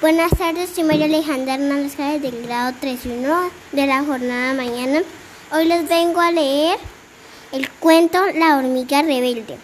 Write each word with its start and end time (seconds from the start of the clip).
Buenas 0.00 0.30
tardes, 0.30 0.70
soy 0.74 0.84
María 0.84 1.04
Alejandra 1.04 1.56
Hernández 1.56 1.94
del 2.22 2.46
grado 2.46 2.74
3 2.80 3.00
de 3.72 3.86
la 3.86 4.02
jornada 4.02 4.54
mañana. 4.54 5.02
Hoy 5.52 5.66
les 5.66 5.86
vengo 5.90 6.22
a 6.22 6.32
leer 6.32 6.78
el 7.52 7.68
cuento 7.68 8.18
La 8.32 8.56
hormiga 8.56 9.02
rebelde. 9.02 9.58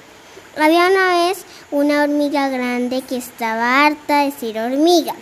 Había 0.59 0.89
una 0.89 1.27
vez 1.27 1.47
una 1.71 2.03
hormiga 2.03 2.51
grande 2.51 3.01
que 3.01 3.17
estaba 3.17 3.87
harta 3.87 4.27
de 4.27 4.31
ser 4.31 4.59
hormiga. 4.59 5.15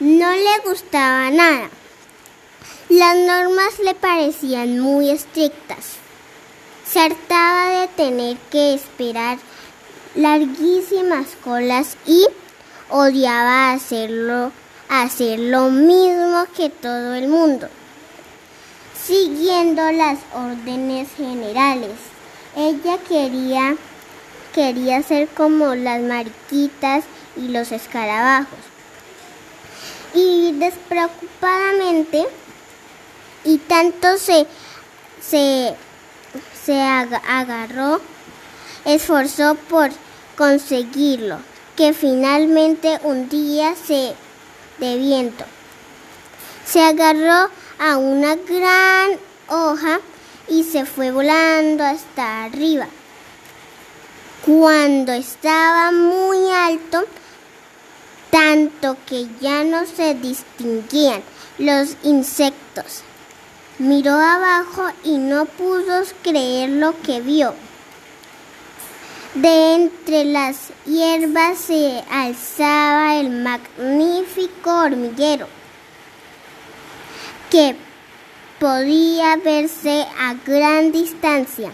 No 0.00 0.30
le 0.30 0.58
gustaba 0.64 1.30
nada. 1.30 1.68
Las 2.88 3.18
normas 3.18 3.78
le 3.84 3.94
parecían 3.94 4.80
muy 4.80 5.10
estrictas. 5.10 5.96
Se 6.90 7.00
hartaba 7.00 7.80
de 7.80 7.88
tener 7.88 8.38
que 8.50 8.72
esperar 8.72 9.36
larguísimas 10.14 11.26
colas 11.44 11.98
y 12.06 12.26
odiaba 12.88 13.72
hacerlo, 13.72 14.52
hacer 14.88 15.38
lo 15.38 15.70
mismo 15.70 16.46
que 16.56 16.70
todo 16.70 17.14
el 17.14 17.28
mundo, 17.28 17.68
siguiendo 19.06 19.90
las 19.92 20.18
órdenes 20.34 21.08
generales. 21.16 21.92
Ella 22.56 22.98
quería, 23.08 23.76
quería 24.54 25.02
ser 25.02 25.28
como 25.28 25.74
las 25.74 26.00
mariquitas 26.00 27.04
y 27.36 27.48
los 27.48 27.72
escarabajos. 27.72 28.58
Y 30.14 30.52
despreocupadamente, 30.52 32.26
y 33.44 33.58
tanto 33.58 34.16
se, 34.16 34.46
se, 35.20 35.74
se 36.64 36.80
agarró, 36.80 38.00
esforzó 38.86 39.56
por 39.68 39.90
conseguirlo 40.38 41.38
que 41.76 41.92
finalmente 41.92 42.98
un 43.04 43.28
día 43.28 43.74
se 43.76 44.14
de 44.78 44.96
viento 44.96 45.44
se 46.66 46.82
agarró 46.82 47.48
a 47.78 47.96
una 47.96 48.34
gran 48.34 49.18
hoja 49.48 50.00
y 50.48 50.64
se 50.64 50.84
fue 50.84 51.12
volando 51.12 51.84
hasta 51.84 52.44
arriba. 52.44 52.88
Cuando 54.44 55.12
estaba 55.12 55.92
muy 55.92 56.50
alto, 56.50 57.04
tanto 58.30 58.96
que 59.06 59.28
ya 59.40 59.64
no 59.64 59.86
se 59.86 60.14
distinguían 60.14 61.22
los 61.58 61.96
insectos, 62.02 63.02
miró 63.78 64.12
abajo 64.12 64.88
y 65.04 65.18
no 65.18 65.46
pudo 65.46 66.02
creer 66.22 66.70
lo 66.70 67.00
que 67.02 67.20
vio. 67.20 67.54
De 69.36 69.74
entre 69.74 70.24
las 70.24 70.70
hierbas 70.86 71.58
se 71.58 72.02
alzaba 72.10 73.16
el 73.16 73.28
magnífico 73.28 74.70
hormiguero 74.70 75.46
que 77.50 77.76
podía 78.58 79.36
verse 79.36 80.06
a 80.18 80.32
gran 80.46 80.90
distancia. 80.90 81.70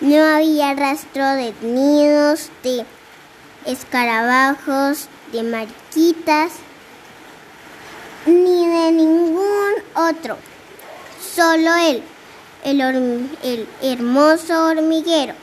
No 0.00 0.16
había 0.16 0.74
rastro 0.74 1.24
de 1.36 1.54
nidos, 1.62 2.50
de 2.64 2.84
escarabajos, 3.64 5.06
de 5.30 5.44
mariquitas, 5.44 6.54
ni 8.26 8.66
de 8.66 8.90
ningún 8.90 9.74
otro. 9.94 10.36
Solo 11.36 11.72
él, 11.76 12.02
el, 12.64 12.80
el 13.44 13.68
hermoso 13.80 14.64
hormiguero 14.64 15.34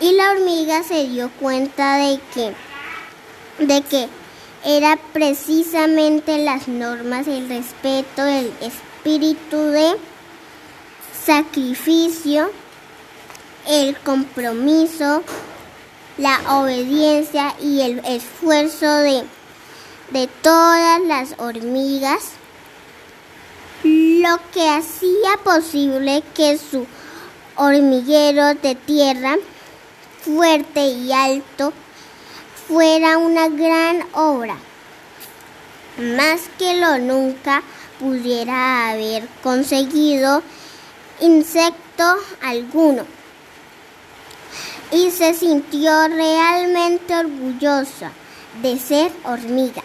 y 0.00 0.12
la 0.12 0.30
hormiga 0.30 0.82
se 0.82 1.06
dio 1.06 1.30
cuenta 1.38 1.96
de 1.96 2.18
que, 2.34 2.54
de 3.64 3.82
que 3.82 4.08
era 4.64 4.98
precisamente 5.12 6.38
las 6.38 6.68
normas, 6.68 7.26
el 7.28 7.48
respeto, 7.48 8.24
el 8.24 8.52
espíritu 8.60 9.56
de 9.56 9.96
sacrificio, 11.24 12.50
el 13.68 13.96
compromiso, 13.98 15.22
la 16.16 16.40
obediencia 16.60 17.54
y 17.60 17.82
el 17.82 17.98
esfuerzo 18.06 18.86
de, 18.86 19.24
de 20.10 20.26
todas 20.42 21.00
las 21.02 21.34
hormigas, 21.38 22.30
lo 23.82 24.38
que 24.52 24.68
hacía 24.68 25.36
posible 25.44 26.22
que 26.34 26.58
su 26.58 26.86
hormiguero 27.56 28.54
de 28.54 28.74
tierra 28.74 29.36
fuerte 30.24 30.86
y 30.86 31.12
alto 31.12 31.72
fuera 32.68 33.18
una 33.18 33.48
gran 33.48 34.04
obra, 34.12 34.56
más 35.98 36.42
que 36.58 36.76
lo 36.76 36.98
nunca 36.98 37.62
pudiera 37.98 38.90
haber 38.90 39.26
conseguido 39.42 40.42
insecto 41.20 42.04
alguno. 42.42 43.04
Y 44.92 45.10
se 45.10 45.34
sintió 45.34 46.08
realmente 46.08 47.14
orgullosa 47.14 48.10
de 48.62 48.78
ser 48.78 49.12
hormiga. 49.24 49.82